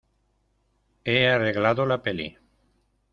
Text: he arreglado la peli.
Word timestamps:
he 1.03 1.27
arreglado 1.27 1.85
la 1.85 2.01
peli. 2.01 2.35